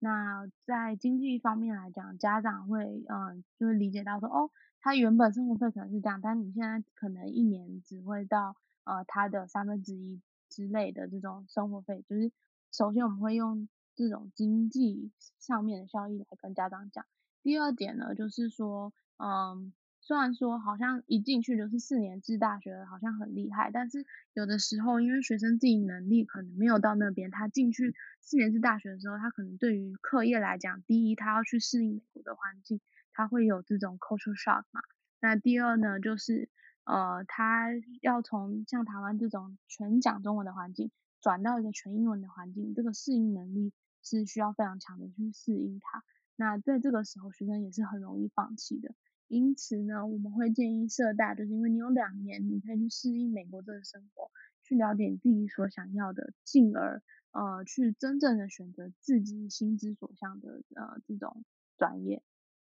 [0.00, 4.50] 那在经济方面来讲，家长会嗯，就会理解到说，哦，
[4.80, 12.02] 他原本生活费可能是这样，但你现在可能一年只会到呃他的三分之一之类的这种生活费。
[12.08, 12.32] 就是
[12.72, 13.68] 首先我们会用
[14.08, 17.04] 这种经济上面的效益来跟家长讲。
[17.42, 19.72] 第二点呢，就是说，嗯。
[20.02, 32.80] 虽然说好像一进去就是四年制大学，好像很厉害，但是有的时候因为学生自己能力可能没有到那边，他进去四年制大学的时候，他可能对于课业来讲，第一他要去适应美国的环境，
[33.12, 34.80] 他会有这种 culture shock 嘛。
[35.20, 36.48] 那第二呢，就是
[36.84, 37.68] 呃他
[38.00, 40.90] 要从像台湾这种全讲中文的环境，
[41.20, 43.70] 转到一个全英文的环境，这个适应能力
[44.02, 46.02] 是需要非常强的去适应它。
[46.36, 48.94] 那在这个时候，学生也是很容易放弃的。
[49.28, 54.30] 因此呢，我们会建议社大，就是因为你有两年，你可以去适应美国这个生活，
[54.64, 61.44] 去了解自己所想要的，进而呃去真正的选择自己心之所向的呃这种
[61.76, 62.24] 专业。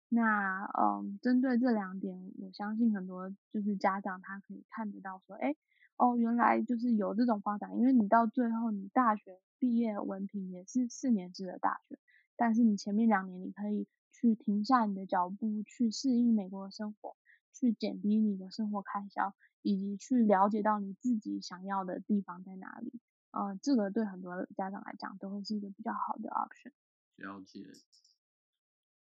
[0.09, 5.55] 那嗯，针对这两点，我相信很多就是家长他可以看得到说，哎，
[5.97, 11.99] 哦，原来就是有这种发展，因为你到最后你大学毕业文凭也是四年制的大学，
[12.37, 13.87] 但是你前面两年你可以。
[14.17, 17.17] 去停下你的脚步，去适应美国的生活，
[17.53, 22.93] 去减低你的生活开销，以及去了解到你自己想要的地方在哪里。
[23.33, 26.71] 呃，这个对很多家长来讲都会是一个比较好的 option。
[27.17, 27.67] 了解。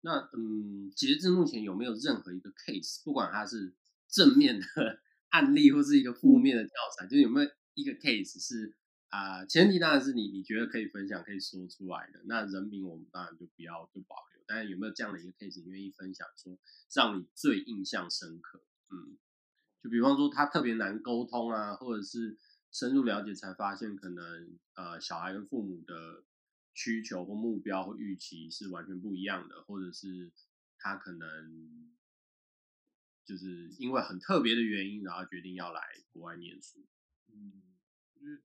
[0.02, 3.76] 那嗯，截至目前有没有任何一个 case，不管它是
[4.10, 4.66] 正面的
[5.34, 8.76] 案例或是一个负面的调查，嗯、就有没有一个 case 是
[9.10, 12.22] 啊、呃，前提当然是你你觉得可以分享、可以说出来的。
[12.26, 14.44] 那人名我们当然就不要就保留。
[14.46, 16.60] 但有没有这样的一个 case，你愿意分享说
[16.94, 18.62] 让你最印象深刻？
[18.92, 19.18] 嗯，
[19.82, 22.38] 就比方说他特别难沟通啊，或者是
[22.72, 26.24] 深入了解才发现可能呃小孩跟父母的
[26.76, 30.32] 需求或目标或预期是完全不一样的，或者是
[30.78, 31.90] 他可能
[33.26, 36.86] 就是因为很特别的原因，然后决定要来国外念书。
[37.28, 37.64] 嗯，
[38.16, 38.42] 因为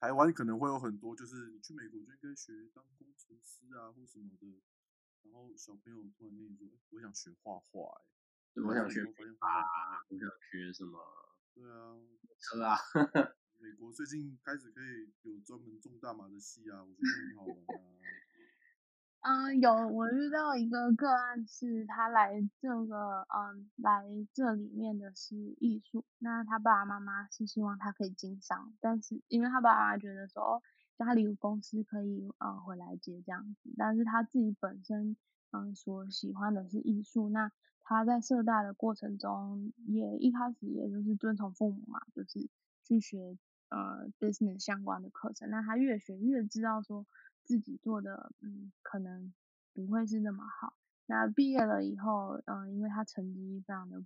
[0.00, 4.46] 台湾可能会有很多，就是你去美国就应该学当工程师啊，或什么的。
[5.24, 8.00] 然后小朋友突然跟你说：“我想学画画，
[8.54, 10.98] 哎，我想学画画，我想学什么？
[11.54, 11.98] 对啊，
[12.38, 12.78] 车啊。
[13.60, 17.98] 美国最近开始可以有专门种大麻的系啊，我觉得很好玩啊。
[19.20, 30.62] 嗯，有我遇到一个个案，是他来这个嗯来这里面的是艺术，那他爸爸妈妈是希望他可以经商，但是因为他爸爸觉得说。
[30.98, 35.16] 家里有公司可以呃回来接这样子，但是他自己本身
[35.52, 37.52] 嗯、所喜欢的是艺术，那
[37.84, 42.50] 他在社大的过程中也一开始也就是遵从父母嘛，就是
[42.82, 43.38] 去学
[43.68, 47.06] 呃 business 相关的课程，那他越学越知道说
[47.48, 49.32] 自己做的嗯可能
[49.72, 50.74] 不会是那么好，
[51.06, 54.04] 那毕业了以后嗯、因为他成绩非常的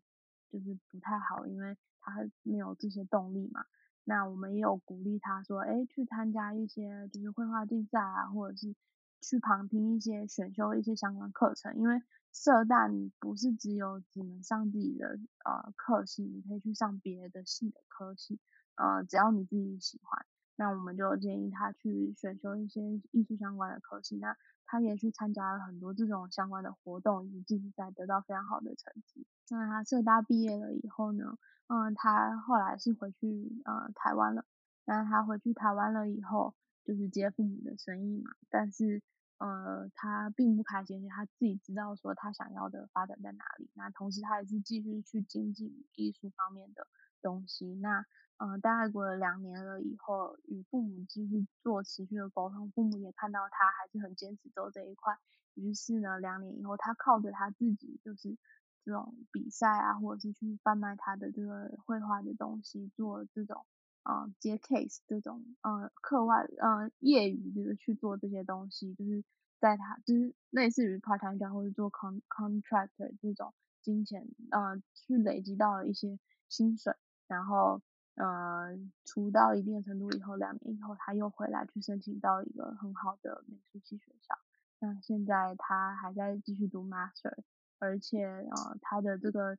[0.48, 2.12] 就是不太好，因为他
[2.44, 3.64] 没有这些动力嘛。
[4.04, 8.76] 那我们也有鼓励他说，哎，去参加一些就是绘画竞赛啊，或者是
[9.20, 11.76] 去旁听一些选修一些相关课程。
[11.76, 12.00] 因为
[12.32, 12.88] 社大
[13.18, 18.38] 不是只有只能上自己的呃课系，你可以去上别的系的科系，
[18.76, 20.24] 呃，只要你自己喜欢。
[20.62, 24.16] 那我们就建议他去选修一些艺术相关的科系。
[24.18, 29.26] 那他也去参加了很多这种相关的活动以及竞赛，得到非常好的成绩。
[29.50, 31.36] 那他社大毕业了以后呢，
[31.66, 34.44] 嗯，他后来是回去呃台湾了。
[34.84, 36.54] 那他回去台湾了以后，
[36.84, 38.30] 就是接父母的生意嘛。
[38.48, 39.02] 但是
[39.38, 43.68] 呃，他并不开心，他自己知道说他想要的发展在哪里。
[43.74, 46.86] 那同时他也是继续去精进艺术方面的
[47.22, 47.74] 东西。
[47.76, 48.04] 那
[48.36, 55.16] 嗯，大概过了两年了以后，与父母继续做持续的沟通，父母也看到他还是很坚持走这一块。
[55.54, 58.36] 于是呢，两年以后，他靠着他自己就是。
[58.84, 63.64] 这种比赛啊，或者是去贩卖他的这个绘画的东西，做这种
[64.02, 69.22] 啊、呃、接 case 这种呃课外呃业余就是去做这些东西，就是
[69.60, 76.18] 在他就是类似于 part time job 或者做 con contractor 这种金钱呃去累积到了一些
[76.48, 76.92] 薪水，
[77.32, 77.80] 然后
[78.16, 84.36] 呃出到一定程度以后，两年以后他又回来去申请到一个很好的美术系学校，
[84.80, 87.42] 那现在他还在继续读 master。
[87.84, 89.58] 而且呃，他的这个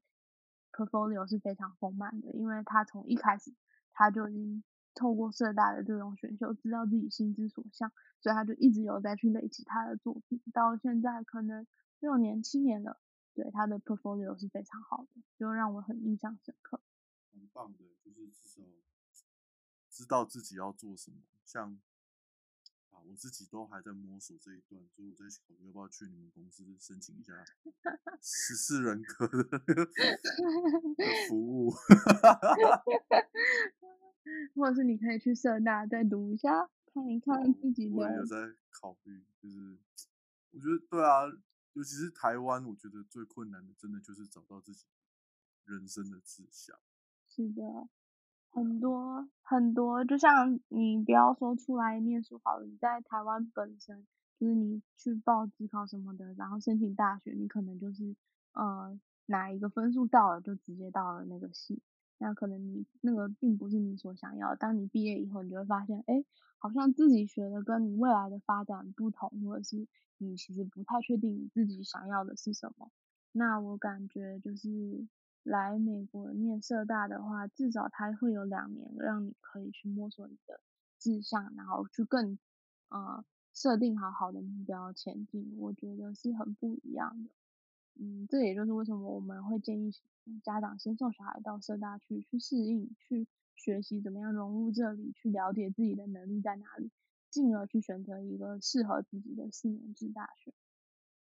[0.72, 3.54] portfolio 是非常丰满的，因为他从一开始
[3.92, 4.64] 他就已经
[4.96, 11.68] 透过社大的这种选秀，知道自己心之所向，所以他就一直有在去累积他的作品，到现在可能
[12.00, 12.98] 六年七年了，
[13.34, 16.80] 对，他的 portfolio 是非常好的，就让我很印象深刻。
[17.34, 18.62] 很棒的，就是至少
[19.90, 21.74] 知道自己要做什么，像
[22.90, 23.00] 啊。
[23.06, 27.34] 我自己都还在摸索这一段，所以我在考虑要不要去你们公司申请一下
[28.22, 29.60] 十四人格的
[31.28, 31.70] 服务，
[34.56, 37.96] 或者是你可以去社大再读一下，看一看自己的。
[37.96, 39.78] 我也有在考虑，就是
[40.52, 41.24] 我觉得对啊，
[41.74, 44.86] 尤其是台湾，我觉得最困难的，真的就是找到自己
[45.66, 46.80] 人生的志向。
[47.36, 47.64] 是的。
[48.52, 54.06] 很多很多，就像你不要说出来念书好了，你在台湾本身
[54.40, 58.16] 就是你去报自考什么的，然后申请大学，你可能就是
[58.54, 61.82] 呃哪一个分数到了就直接到了那个系，
[62.20, 64.58] 那可能你那个并不是你所想要的。
[64.58, 66.24] 当你毕业以后，你就会发现，哎，
[66.60, 69.88] 好像自己学的跟你未来的发展不同，或者是
[70.20, 72.92] 你其实不太确定你自己想要的是什么。
[73.32, 75.08] 那我感觉就是
[75.44, 80.62] 来美国念社大的话，至少它会有两年让你可以去摸索你的
[80.98, 82.40] 志向，然后去更
[82.90, 83.24] 呃
[83.54, 85.56] 设定好好的目标前进。
[85.58, 87.30] 我觉得是很不一样的。
[87.96, 89.94] 嗯，这也就是为什么我们会建议
[90.42, 96.90] 家长先送小孩到社大去，去适应，去学习怎么样融入这里，去了解自己的能力在哪里，
[97.30, 100.54] 进而去选择一个适合自己的四年制大学。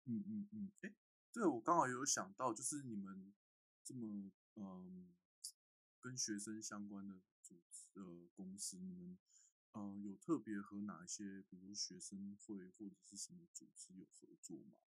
[0.06, 0.94] 嗯嗯嗯，哎、嗯，
[1.32, 3.32] 这个我刚好有想到，就是你们
[3.86, 5.06] 这么嗯
[6.00, 9.16] 跟学生相关的组织呃公司，你们
[9.74, 14.80] 呃有特别和哪一些，比如学生会或者是什么组织有合作吗？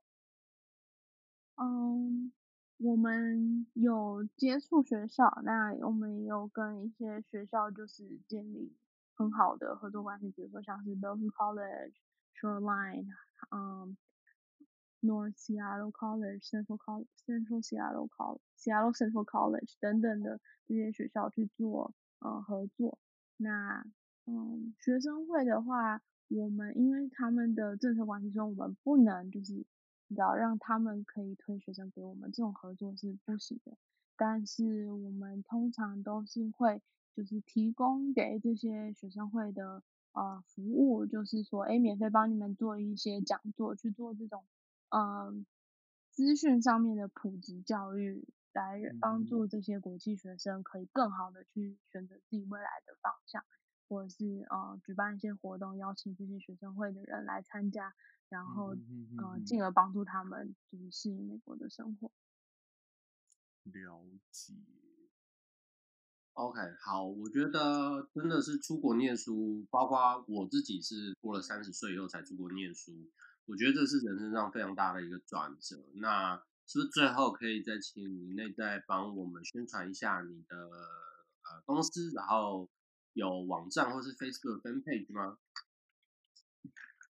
[1.56, 2.34] 嗯，
[2.76, 8.76] 我们有接触学校，那我们也有跟一些学校就是建立
[9.14, 11.96] 很好的合作关系，比如说像是 Bellevue College、
[12.36, 13.08] Shoreline，
[13.52, 13.98] 嗯
[15.02, 22.98] ，North Seattle College、Central College、Central Seattle College、Seattle Central College 等等的这些学校去做呃合作。
[23.38, 23.86] 那
[24.26, 29.66] 嗯，学生会的话，我们因为他们的政策关系说，我们不能就是。
[30.10, 33.78] 只要让他们可以推学生给我们，这种合作是不行的。
[34.18, 36.82] 但是我们通常都是会
[37.16, 39.84] 就是提供给这些学生会的
[40.14, 44.44] 呃服务，就是说，哎，免费帮你们做一些讲座，去做这种
[44.90, 45.34] 呃
[46.12, 53.44] 资讯上面的普及教育，来帮助这些国际学生可以更好的去选择自己未来的方向，
[53.88, 57.94] 或者是呃举办一些活动，邀请这些学生会的人来参加。
[58.30, 58.76] 然后，
[59.18, 62.12] 呃，进而帮助他们就是适应美国的生活。
[63.64, 64.54] 了解。
[66.34, 72.92] OK，好，我觉得真的是出国念书，包括我自己是过了三十岁以后才出国念书，
[73.50, 75.76] 我觉得这是人生上非常大的一个转折。
[75.96, 76.38] 那
[76.68, 82.70] 是不是最后可以再请你内在帮我们宣传一下你的呃公司，然后
[83.14, 85.40] 有网站或是 Facebook fan page 吗？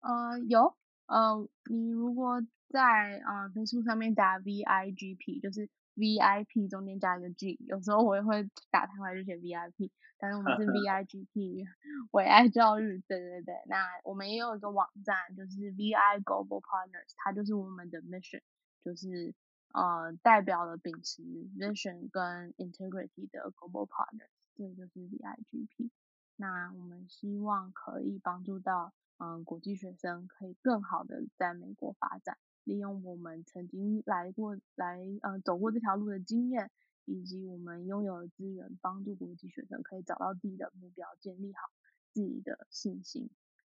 [0.01, 0.77] 呃，有。
[1.07, 5.67] 呃，你如果在呃 Facebook 上面打 VIGP，就是
[5.97, 11.65] VIP 中间加一个 G，有时候我也会打台湾就写 VIP，但是我们是 VIGP，
[12.11, 13.55] 为爱教育，对对对。
[13.67, 18.41] 那我们也有一个网站，就是 VI Global Partners，它就是我们的 mission，
[18.83, 19.33] 就是
[19.73, 21.23] 呃代表了秉持
[21.57, 25.89] vision 跟 integrity 的 Global Partners，这就是 VIGP。
[26.35, 28.93] 那我们希望可以帮助到。
[29.19, 32.37] 嗯，国际学生可以更好的在美国发展，
[32.67, 36.69] 利用我们曾经来过、来呃走过这条路的经验，
[37.05, 41.71] 以及我们拥有的资源，帮助国际学生可以找到自己的目标，建立好
[42.11, 43.29] 自己的信心，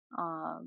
[0.10, 0.66] 呃，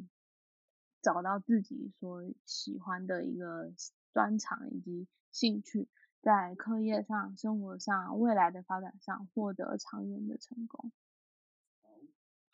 [1.02, 3.70] 找到自己所喜欢的一个
[4.14, 5.86] 专长以及兴趣，
[6.22, 10.90] 在课业上、生活上、未来的发展上获得长远的成功。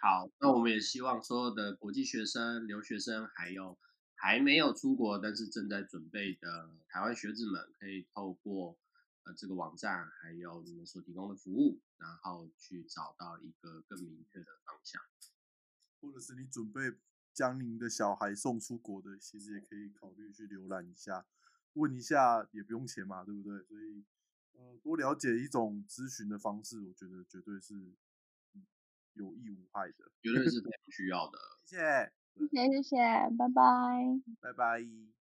[0.01, 3.79] 好，那我们也希望所有的国际学生、留学生，还有
[4.21, 8.79] 还没有出国但是正在准备的台湾学子们，可以透过
[9.23, 15.01] 呃这个网站，还有你们所提供的服务，然后去找到一个更明确的方向。
[16.03, 16.81] 或者是你准备
[17.33, 21.25] 将您的小孩送出国的，其实也可以考虑去浏览一下，
[21.73, 23.63] 问一下也不用钱嘛，对不对？
[23.65, 24.05] 所以
[24.53, 27.95] 呃，多了解一种咨询的方式，我觉得绝对是。
[29.15, 31.39] 有益无害的，绝对是非 常需要的。
[31.65, 32.97] 谢谢，谢谢，谢谢，
[33.39, 33.63] 拜拜，
[34.41, 35.20] 拜拜。